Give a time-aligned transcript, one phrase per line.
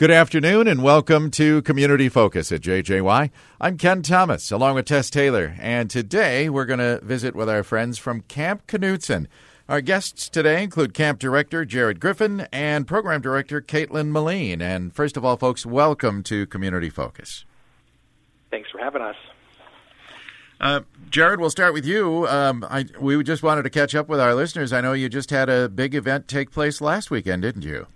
[0.00, 3.30] Good afternoon and welcome to Community Focus at JJY.
[3.60, 7.62] I'm Ken Thomas along with Tess Taylor, and today we're going to visit with our
[7.62, 9.26] friends from Camp Knutson.
[9.68, 14.62] Our guests today include Camp Director Jared Griffin and Program Director Caitlin Moline.
[14.62, 17.44] And first of all, folks, welcome to Community Focus.
[18.50, 19.16] Thanks for having us.
[20.62, 20.80] Uh,
[21.10, 22.26] Jared, we'll start with you.
[22.26, 24.72] Um, I, we just wanted to catch up with our listeners.
[24.72, 27.86] I know you just had a big event take place last weekend, didn't you?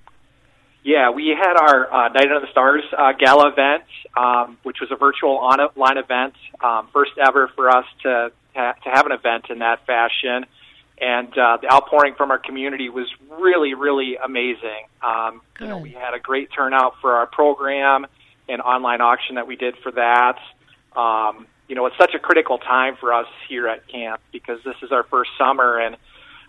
[0.85, 3.85] Yeah, we had our uh, Night Under the Stars uh, gala event,
[4.15, 8.91] um, which was a virtual online event, um, first ever for us to ha- to
[8.91, 10.45] have an event in that fashion.
[11.01, 14.87] And uh, the outpouring from our community was really, really amazing.
[15.03, 18.07] Um, you know, we had a great turnout for our program
[18.49, 20.39] and online auction that we did for that.
[20.95, 24.77] Um, you know, it's such a critical time for us here at camp because this
[24.83, 25.97] is our first summer and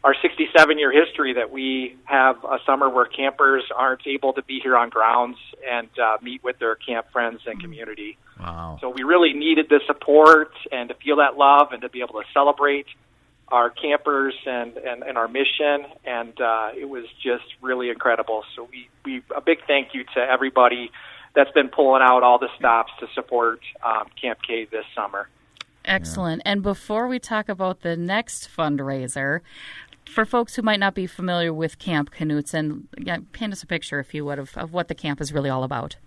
[0.05, 4.59] our 67 year history that we have a summer where campers aren't able to be
[4.61, 5.37] here on grounds
[5.67, 8.15] and uh, meet with their camp friends and community.
[8.39, 8.77] Wow.
[8.81, 12.21] So we really needed the support and to feel that love and to be able
[12.21, 12.85] to celebrate
[13.47, 15.87] our campers and, and, and our mission.
[16.05, 18.43] And uh, it was just really incredible.
[18.55, 20.91] So we, we, a big thank you to everybody
[21.35, 25.29] that's been pulling out all the stops to support um, Camp K this summer.
[25.87, 26.41] Excellent.
[26.45, 26.53] Yeah.
[26.53, 29.41] And before we talk about the next fundraiser,
[30.07, 33.99] for folks who might not be familiar with Camp Knutson, yeah, paint us a picture,
[33.99, 35.97] if you would, of, of what the camp is really all about.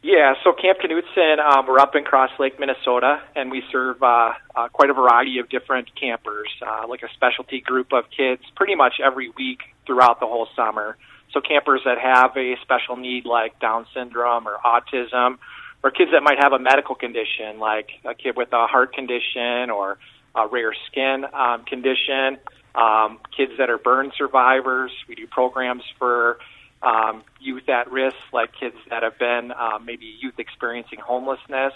[0.00, 4.30] Yeah, so Camp Knutson, um, we're up in Cross Lake, Minnesota, and we serve uh,
[4.54, 8.76] uh, quite a variety of different campers, uh, like a specialty group of kids pretty
[8.76, 10.96] much every week throughout the whole summer.
[11.32, 15.38] So campers that have a special need like Down syndrome or autism,
[15.82, 19.70] or kids that might have a medical condition like a kid with a heart condition
[19.70, 19.98] or
[20.34, 22.38] a rare skin um, condition,
[22.74, 24.92] um, kids that are burn survivors.
[25.08, 26.38] We do programs for
[26.82, 31.72] um, youth at risk, like kids that have been um, maybe youth experiencing homelessness.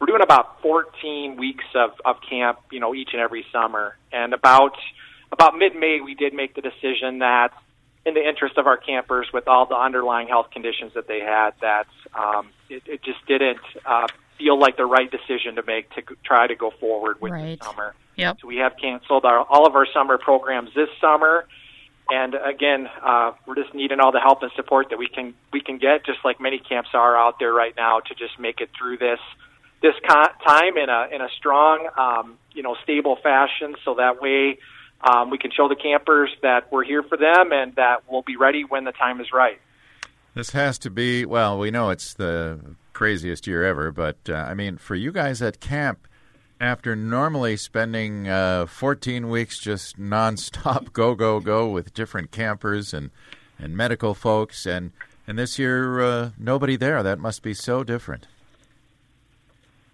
[0.00, 3.96] We're doing about 14 weeks of, of camp, you know, each and every summer.
[4.12, 4.76] And about
[5.32, 7.50] about mid-May, we did make the decision that,
[8.04, 11.50] in the interest of our campers, with all the underlying health conditions that they had,
[11.60, 14.08] that um, it, it just didn't uh,
[14.40, 17.58] feel like the right decision to make to try to go forward with right.
[17.58, 17.94] the summer.
[18.16, 18.38] Yep.
[18.40, 21.46] So we have canceled our, all of our summer programs this summer.
[22.10, 25.60] And again, uh, we're just needing all the help and support that we can we
[25.60, 28.70] can get, just like many camps are out there right now, to just make it
[28.76, 29.20] through this
[29.80, 33.76] this con- time in a in a strong, um, you know, stable fashion.
[33.84, 34.58] So that way,
[35.08, 38.36] um, we can show the campers that we're here for them and that we'll be
[38.36, 39.60] ready when the time is right.
[40.34, 41.58] This has to be well.
[41.58, 42.58] We know it's the
[43.00, 46.06] craziest year ever, but uh, I mean, for you guys at camp,
[46.60, 53.10] after normally spending uh, 14 weeks just nonstop go go go with different campers and
[53.58, 54.92] and medical folks, and
[55.26, 57.02] and this year uh, nobody there.
[57.02, 58.26] That must be so different.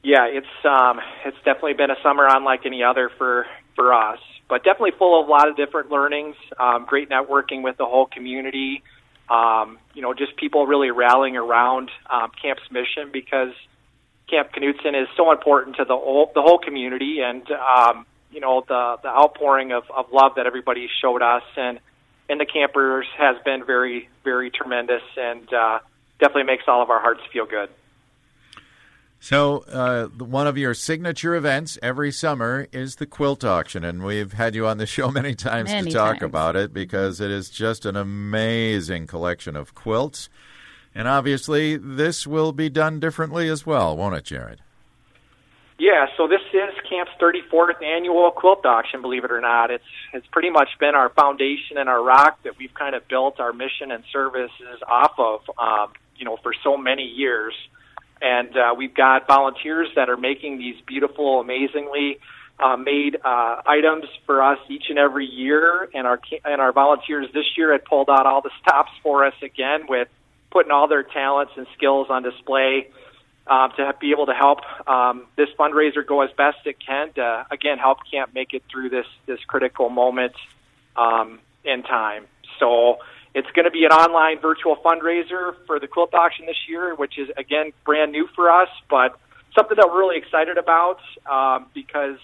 [0.02, 3.46] Yeah, it's um, it's definitely been a summer unlike any other for
[3.76, 4.18] for us,
[4.48, 6.34] but definitely full of a lot of different learnings.
[6.58, 8.82] Um, great networking with the whole community
[9.28, 13.52] um, you know, just people really rallying around um, camp's mission because
[14.28, 18.64] Camp Knutson is so important to the whole, the whole community, and um, you know,
[18.66, 21.78] the the outpouring of, of love that everybody showed us and
[22.28, 25.78] and the campers has been very very tremendous, and uh,
[26.18, 27.68] definitely makes all of our hearts feel good.
[29.28, 34.34] So, uh, one of your signature events every summer is the quilt auction, and we've
[34.34, 36.22] had you on the show many times many to talk times.
[36.22, 40.28] about it because it is just an amazing collection of quilts.
[40.94, 44.60] And obviously, this will be done differently as well, won't it, Jared?
[45.76, 49.72] Yeah, so this is Camp's 34th annual quilt auction, believe it or not.
[49.72, 49.82] It's
[50.12, 53.52] it's pretty much been our foundation and our rock that we've kind of built our
[53.52, 57.54] mission and services off of, um, you know, for so many years
[58.20, 62.18] and uh, we've got volunteers that are making these beautiful, amazingly
[62.58, 65.88] uh, made uh, items for us each and every year.
[65.94, 69.34] And our and our volunteers this year had pulled out all the stops for us
[69.42, 70.08] again with
[70.50, 72.88] putting all their talents and skills on display
[73.46, 77.46] uh, to be able to help um, this fundraiser go as best it can to
[77.50, 80.32] again help camp make it through this this critical moment
[80.96, 82.24] um, in time.
[82.58, 82.98] So
[83.36, 87.18] it's going to be an online virtual fundraiser for the quilt auction this year, which
[87.18, 89.20] is again brand new for us, but
[89.54, 91.00] something that we're really excited about
[91.30, 92.16] um, because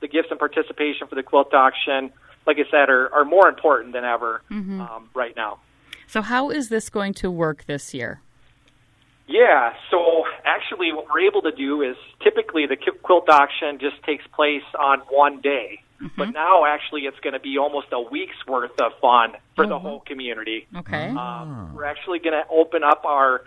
[0.00, 2.12] the gifts and participation for the quilt auction,
[2.46, 4.82] like I said, are, are more important than ever mm-hmm.
[4.82, 5.58] um, right now.
[6.06, 8.20] So, how is this going to work this year?
[9.26, 14.26] Yeah, so actually, what we're able to do is typically the quilt auction just takes
[14.34, 15.80] place on one day,
[16.16, 19.76] but now actually it's going to be almost a week's worth of fun for the
[19.78, 19.80] Mhm.
[19.82, 20.66] whole community.
[20.76, 21.08] Okay.
[21.08, 23.42] Um, we're actually going to open up our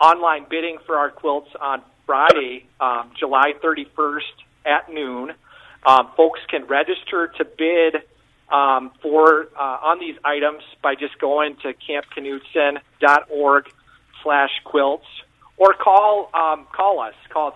[0.00, 4.32] online bidding for our quilts on Friday, um, July 31st
[4.64, 5.34] at noon.
[5.84, 8.02] Um, folks can register to bid
[8.52, 13.68] um, for uh, on these items by just going to campknutson.org
[14.22, 15.06] slash quilts
[15.56, 17.52] or call um, call us call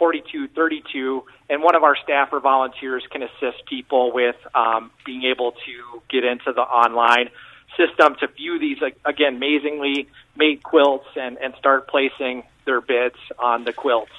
[0.00, 5.52] 218-543-4232 and one of our staff or volunteers can assist people with um, being able
[5.52, 7.28] to get into the online
[7.76, 13.64] system to view these again amazingly made quilts and, and start placing their bids on
[13.64, 14.12] the quilts.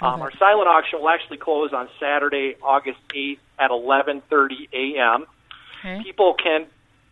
[0.00, 5.26] Um, our silent auction will actually close on Saturday, August 8th at 11:30 a.m.
[5.78, 6.02] okay.
[6.02, 6.66] People can,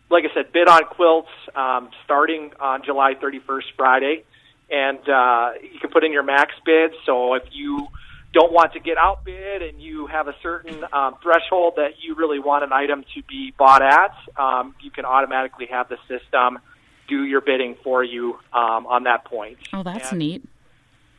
[0.09, 4.23] like I said, bid on quilts um, starting on July 31st, Friday,
[4.69, 6.91] and uh, you can put in your max bid.
[7.05, 7.87] So if you
[8.33, 12.39] don't want to get outbid and you have a certain um, threshold that you really
[12.39, 16.59] want an item to be bought at, um, you can automatically have the system
[17.07, 19.57] do your bidding for you um, on that point.
[19.73, 20.43] Oh, that's And- neat.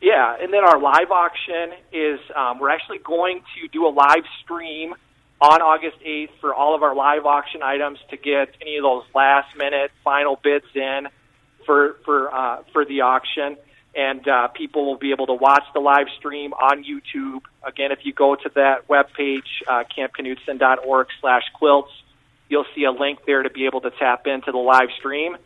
[0.01, 4.23] yeah, and then our live auction is um, we're actually going to do a live
[4.43, 4.93] stream
[5.39, 9.03] on August 8th for all of our live auction items to get any of those
[9.13, 11.07] last minute final bids in
[11.65, 13.57] for for uh, for the auction,
[13.95, 17.41] and uh, people will be able to watch the live stream on YouTube.
[17.63, 21.91] Again, if you go to that webpage, uh, campknutson.org slash quilts,
[22.49, 25.37] you'll see a link there to be able to tap into the live stream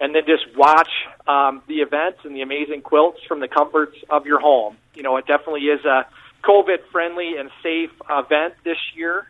[0.00, 0.90] and then just watch
[1.26, 4.76] um, the events and the amazing quilts from the comforts of your home.
[4.94, 6.06] You know, it definitely is a
[6.44, 9.28] COVID friendly and safe event this year.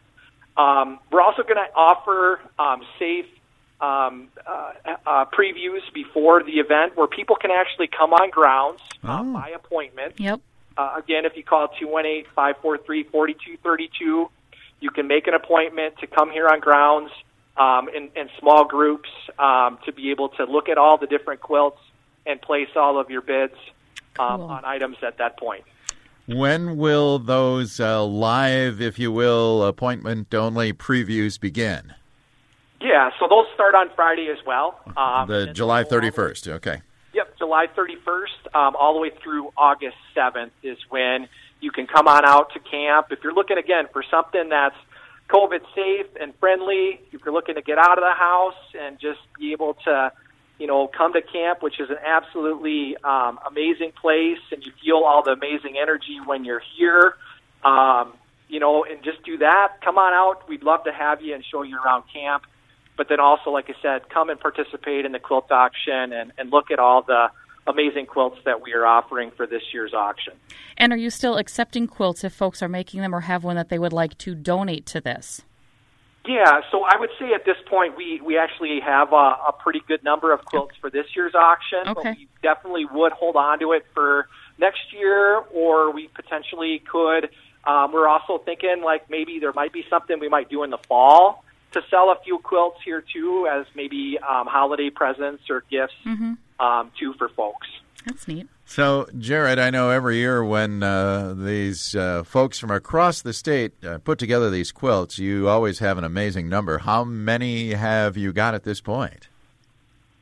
[0.56, 3.26] Um, we're also going to offer um, safe
[3.80, 4.72] um, uh,
[5.06, 9.32] uh, previews before the event where people can actually come on grounds uh, Oh.
[9.34, 10.14] by appointment.
[10.19, 10.40] Yep.
[10.76, 14.28] Uh, again, if you call 218-543-4232,
[14.80, 17.10] you can make an appointment to come here on grounds
[17.56, 19.08] um, in, in small groups
[19.38, 21.81] um, to be able to look at all the different quilts
[22.26, 23.54] and place all of your bids
[24.19, 24.50] um, Cool.
[24.50, 25.64] on items at that point.
[26.26, 31.94] When will those uh, live, if you will, appointment only previews begin?
[32.80, 34.80] Yeah, so those start on Friday as well.
[34.96, 36.48] Um, the July they'll go all the- 31st.
[36.48, 36.82] Okay.
[37.12, 41.28] Yep, July 31st, um, all the way through August 7th is when
[41.60, 43.08] you can come on out to camp.
[43.10, 44.76] If you're looking again for something that's
[45.28, 49.19] COVID safe and friendly, if you're looking to get out of the house and just
[49.38, 50.12] be able to,
[50.58, 54.98] you know, come to camp, which is an absolutely um, amazing place, and you feel
[54.98, 57.16] all the amazing energy when you're here.
[57.64, 58.12] Um,
[58.48, 59.81] you know, and just do that.
[59.84, 60.48] Come on out.
[60.48, 62.44] We'd love to have you and show you around camp
[62.98, 66.50] but then also, like I said, come and participate in the quilt auction and, and
[66.50, 67.28] look at all the
[67.66, 70.34] amazing quilts that we are offering for this year's auction.
[70.76, 73.68] And are you still accepting quilts if folks are making them or have one that
[73.68, 75.42] they would like to donate to this?
[76.26, 79.16] Yeah, so I would say at this point we, we actually have a,
[79.48, 82.14] a pretty good number of quilts for this year's auction, but Okay.
[82.18, 84.28] we definitely would hold on to it for
[84.58, 87.30] next year, or we potentially could.
[87.64, 90.78] Um, we're also thinking like maybe there might be something we might do in the
[90.78, 95.94] fall to sell a few quilts here too, as maybe um, holiday presents or gifts
[96.06, 96.65] Mm-hmm.
[96.65, 97.67] um, too for folks.
[98.06, 98.47] That's neat.
[98.65, 103.73] So, Jared, I know every year when uh, these uh, folks from across the state
[103.85, 106.79] uh, put together these quilts, you always have an amazing number.
[106.79, 109.29] How many have you got at this point?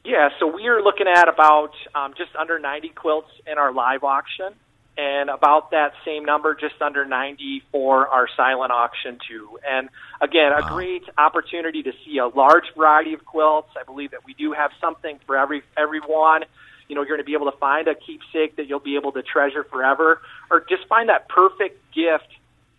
[0.05, 4.05] Yeah, so we are looking at about um, just under 90 quilts in our live
[4.05, 4.55] auction,
[4.97, 9.59] and about that same number, just under 90 for our silent auction too.
[9.69, 13.69] And again, a great opportunity to see a large variety of quilts.
[13.79, 16.45] I believe that we do have something for every everyone.
[16.89, 19.13] You know, you're going to be able to find a keepsake that you'll be able
[19.13, 22.29] to treasure forever, or just find that perfect gift.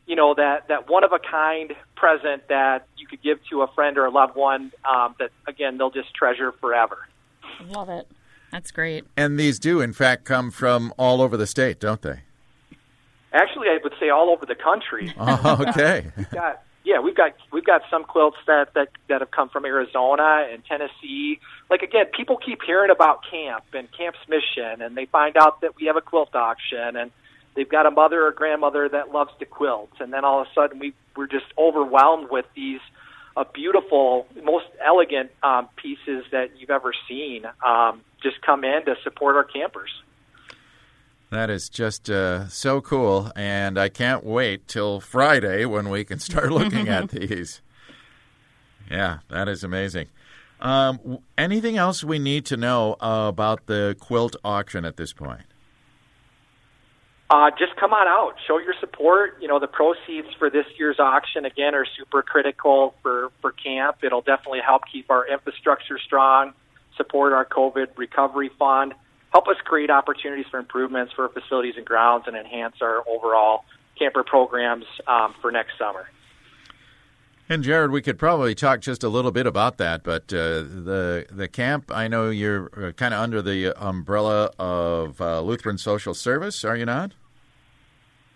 [0.07, 3.67] You know, that that one of a kind present that you could give to a
[3.67, 4.71] friend or a loved one.
[4.89, 6.97] Um, that again, they'll just treasure forever.
[7.69, 8.07] Love it.
[8.51, 9.05] That's great.
[9.15, 12.21] And these do, in fact, come from all over the state, don't they?
[13.33, 15.13] Actually, I would say all over the country.
[15.19, 16.11] Oh, okay.
[16.17, 19.65] We've got yeah, we've got we've got some quilts that that that have come from
[19.65, 21.37] Arizona and Tennessee.
[21.69, 25.75] Like again, people keep hearing about camp and camp's mission, and they find out that
[25.75, 27.11] we have a quilt auction, and
[27.55, 30.53] they've got a mother or grandmother that loves to quilt, and then all of a
[30.53, 32.79] sudden we we're just overwhelmed with these
[33.37, 37.45] uh, beautiful, most elegant um, pieces that you've ever seen.
[37.65, 39.91] Um, just come in to support our campers.
[41.29, 46.19] That is just uh, so cool, and I can't wait till Friday when we can
[46.19, 47.61] start looking at these.
[48.89, 50.07] Yeah, that is amazing.
[50.59, 55.43] Um, anything else we need to know uh, about the quilt auction at this point?
[57.29, 59.37] Uh, just come on out, show your support.
[59.41, 63.97] You know, the proceeds for this year's auction again are super critical for for camp.
[64.01, 66.53] It'll definitely help keep our infrastructure strong,
[66.95, 68.93] support our COVID recovery fund,
[69.33, 73.65] help us create opportunities for improvements for facilities and grounds, and enhance our overall
[73.99, 76.07] camper programs um, for next summer.
[77.49, 81.25] And Jared, we could probably talk just a little bit about that, but uh, the
[81.31, 81.91] the camp.
[81.93, 86.75] I know you're uh, kind of under the umbrella of uh, Lutheran Social Service, are
[86.75, 87.13] you not?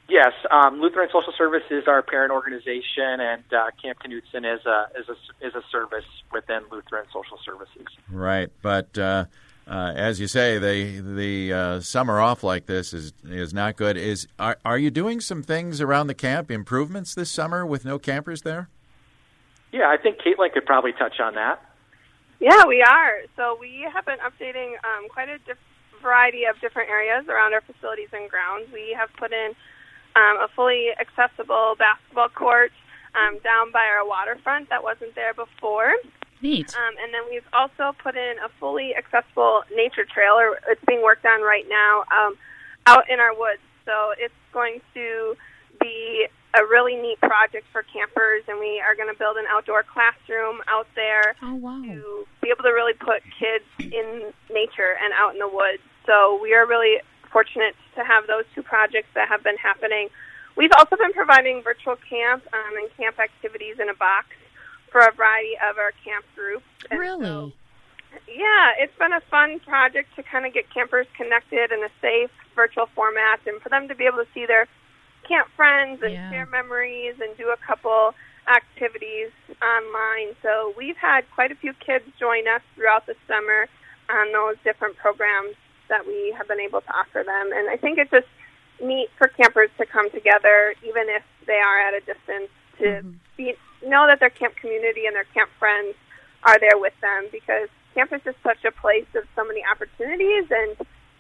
[0.07, 4.87] Yes, um, Lutheran Social Service is our parent organization, and uh, Camp Knutson is a
[4.97, 7.87] is a is a service within Lutheran Social Services.
[8.09, 9.25] Right, but uh,
[9.67, 13.95] uh, as you say, the the uh, summer off like this is is not good.
[13.95, 17.97] Is are are you doing some things around the camp improvements this summer with no
[17.97, 18.69] campers there?
[19.71, 21.61] Yeah, I think Caitlin could probably touch on that.
[22.39, 23.21] Yeah, we are.
[23.35, 25.57] So we have been updating um, quite a diff-
[26.01, 28.67] variety of different areas around our facilities and grounds.
[28.73, 29.53] We have put in
[30.15, 32.71] um, a fully accessible basketball court
[33.15, 35.93] um, down by our waterfront that wasn't there before.
[36.41, 36.73] Neat.
[36.75, 40.57] Um, and then we've also put in a fully accessible nature trailer.
[40.67, 42.35] It's being worked on right now um,
[42.87, 43.61] out in our woods.
[43.85, 45.37] So it's going to
[45.81, 49.83] be a really neat project for campers, and we are going to build an outdoor
[49.83, 51.81] classroom out there oh, wow.
[51.81, 55.83] to be able to really put kids in nature and out in the woods.
[56.05, 56.99] So we are really
[57.31, 60.09] fortunate to have those two projects that have been happening.
[60.57, 64.27] We've also been providing virtual camp um, and camp activities in a box
[64.91, 66.65] for a variety of our camp groups.
[66.89, 67.25] And really?
[67.25, 67.53] So,
[68.27, 72.29] yeah, it's been a fun project to kind of get campers connected in a safe
[72.55, 74.67] virtual format and for them to be able to see their
[75.31, 76.29] camp friends and Yeah.
[76.29, 78.13] share memories and do a couple
[78.51, 79.31] activities
[79.63, 80.35] online.
[80.43, 83.67] So we've had quite a few kids join us throughout the summer
[84.09, 85.55] on those different programs
[85.87, 87.51] that we have been able to offer them.
[87.55, 88.27] And I think it's just
[88.83, 93.19] neat for campers to come together, even if they are at a distance, to Mhm.
[93.37, 95.95] be, know that their camp community and their camp friends
[96.43, 100.49] are there with them because camp is just such a place of so many opportunities
[100.49, 100.75] and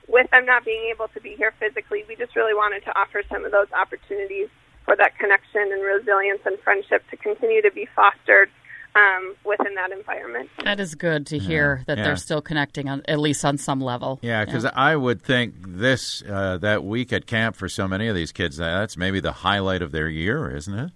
[0.07, 3.23] with them not being able to be here physically, we just really wanted to offer
[3.29, 4.49] some of those opportunities
[4.85, 8.49] for that connection and resilience and friendship to continue to be fostered
[8.95, 10.49] um, within that environment.
[10.63, 12.03] That is good to hear that yeah.
[12.03, 14.19] they're still connecting, on, at least on some level.
[14.21, 18.15] Yeah, because I would think this uh, that week at camp for so many of
[18.15, 20.91] these kids, that's maybe the highlight of their year, isn't it?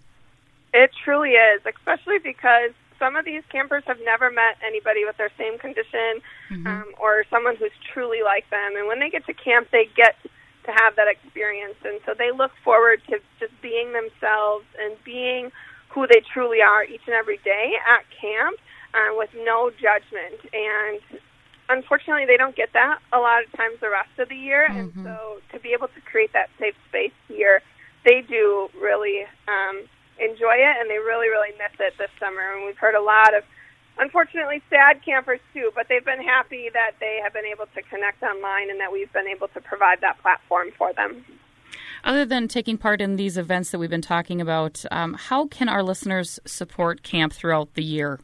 [0.74, 5.32] It truly is, especially because some of these campers have never met anybody with their
[5.38, 6.22] same condition
[6.52, 8.76] um, or someone who's truly like them.
[8.78, 10.16] And when they get to camp, they get
[10.66, 11.76] to have that experience.
[11.84, 15.52] And so they look forward to just being themselves and being
[15.90, 18.60] who they truly are each and every day at camp
[18.94, 20.42] uh, with no judgment.
[20.54, 21.02] And
[21.70, 24.66] unfortunately, they don't get that a lot of times the rest of the year.
[24.66, 27.62] And so to be able to create that safe space here,
[28.04, 29.86] they do really um,
[30.20, 32.42] enjoy it and they really, really miss it this summer.
[32.54, 33.44] And we've heard a lot of,
[33.98, 38.24] unfortunately, sad campers too, but they've been happy that they have been able to connect
[38.24, 41.24] online and that we've been able to provide that platform for them.
[42.04, 45.68] Other than taking part in these events that we've been talking about, um, how can
[45.68, 48.20] our listeners support camp throughout the year?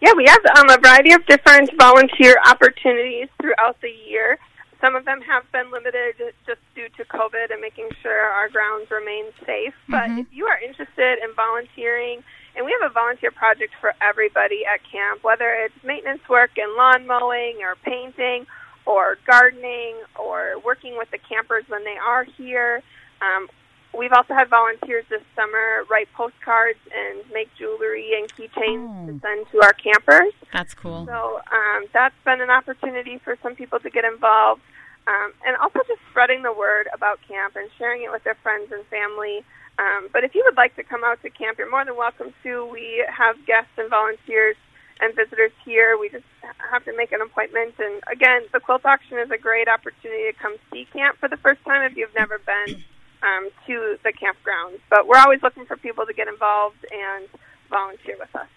[0.00, 4.38] Yeah, we have um, a variety of different volunteer opportunities throughout the year.
[4.80, 6.14] Some of them have been limited
[6.46, 9.74] just due to COVID and making sure our grounds remain safe.
[9.88, 12.22] But if you are interested in volunteering,
[12.58, 16.74] and we have a volunteer project for everybody at camp, whether it's maintenance work and
[16.74, 18.46] lawn mowing or painting
[18.84, 22.82] or gardening or working with the campers when they are here.
[23.22, 23.48] Um,
[23.96, 29.06] we've also had volunteers this summer write postcards and make jewelry and keychains Oh.
[29.06, 30.34] to send to our campers.
[30.52, 31.06] That's cool.
[31.06, 34.62] So um, that's been an opportunity for some people to get involved.
[35.06, 38.72] Um, and also just spreading the word about camp and sharing it with their friends
[38.72, 39.42] and family.
[39.78, 42.34] Um, but if you would like to come out to camp, you're more than welcome
[42.42, 42.66] to.
[42.66, 44.56] We have guests and volunteers
[45.00, 45.96] and visitors here.
[45.96, 46.24] We just
[46.70, 47.74] have to make an appointment.
[47.78, 51.36] And again, the quilt auction is a great opportunity to come see camp for the
[51.36, 52.82] first time if you've never been
[53.22, 54.80] um, to the campgrounds.
[54.90, 57.28] But we're always looking for people to get involved and
[57.70, 58.48] volunteer with us.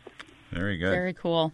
[0.51, 0.92] Very good.
[0.92, 1.54] Very cool.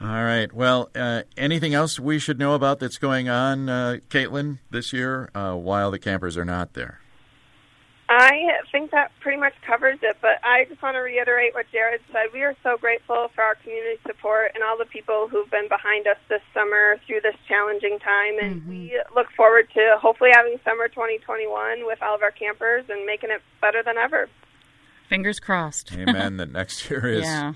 [0.00, 0.52] All right.
[0.52, 5.30] Well, uh, anything else we should know about that's going on, uh, Caitlin, this year
[5.34, 7.00] uh, while the campers are not there?
[8.18, 12.00] I think that pretty much covers it, but I just want to reiterate what Jared
[12.10, 12.26] said.
[12.32, 16.08] We are so grateful for our community support and all the people who've been behind
[16.08, 18.38] us this summer through this challenging time.
[18.40, 18.70] And mm-hmm.
[18.70, 23.30] we look forward to hopefully having summer 2021 with all of our campers and making
[23.30, 24.28] it better than ever.
[25.08, 25.92] Fingers crossed.
[25.92, 26.38] Amen.
[26.38, 27.52] that next year is Yeah.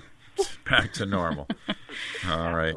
[0.69, 1.47] back to normal.
[2.29, 2.73] All right.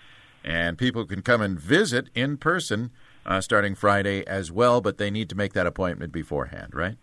[0.45, 2.93] and people can come and visit in person
[3.29, 6.97] uh, starting Friday as well, but they need to make that appointment beforehand, right?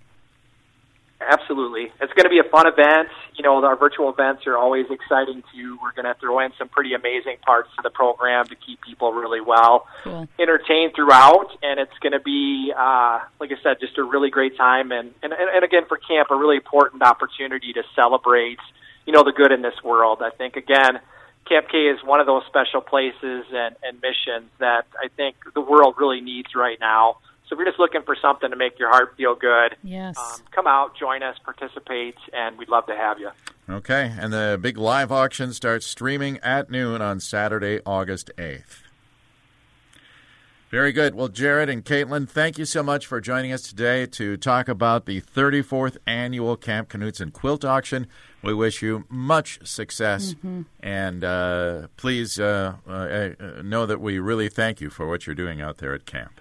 [1.21, 1.91] Absolutely.
[2.01, 3.09] It's going to be a fun event.
[3.35, 5.77] You know, our virtual events are always exciting too.
[5.81, 9.13] We're going to throw in some pretty amazing parts to the program to keep people
[9.13, 10.27] really well Cool.
[10.37, 11.47] entertained throughout.
[11.63, 14.91] And it's going to be, uh, like I said, just a really great time.
[14.91, 18.59] And, and, and again, for camp, a really important opportunity to celebrate,
[19.05, 20.21] you know, the good in this world.
[20.21, 20.99] I think, again,
[21.47, 25.61] Camp K is one of those special places and, and missions that I think the
[25.61, 27.17] world really needs right now.
[27.47, 30.17] So if you're just looking for something to make your heart feel good, Yes.
[30.17, 33.29] um, come out, join us, participate, and we'd love to have you.
[33.69, 38.81] Okay, and the big live auction starts streaming at noon on Saturday, August 8th.
[40.71, 41.13] Very good.
[41.13, 45.05] Well, Jared and Caitlin, thank you so much for joining us today to talk about
[45.05, 48.07] the 34th annual Camp Knutson Quilt Auction.
[48.45, 50.35] We wish you much success,
[50.79, 53.33] and uh, please uh, uh, uh,
[53.63, 56.39] know that we really thank you for what you're doing out there at camp.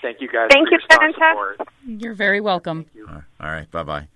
[0.00, 1.56] Thank you guys Thank for you, your strong Fantastic.
[1.56, 1.68] support.
[1.84, 2.86] You're very welcome.
[3.08, 4.06] All right, bye bye.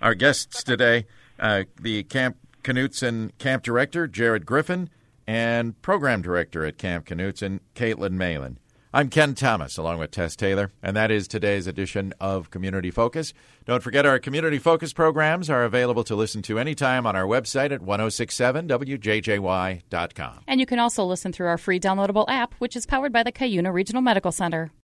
[0.00, 1.04] Our guests today,
[1.38, 4.88] uh, the Camp Knutson Camp Director, Jared Griffin,
[5.26, 8.58] and Program Director at Camp Knutson, Caitlin Malin.
[8.94, 13.34] I'm Ken Thomas, along with Tess Taylor, and that is today's edition of Community Focus.
[13.64, 17.72] Don't forget our Community Focus programs are available to listen to anytime on our website
[17.72, 20.44] at 1067wjjy.com.
[20.46, 23.32] And you can also listen through our free downloadable app, which is powered by the
[23.32, 24.70] Cuyuna Regional Medical Center.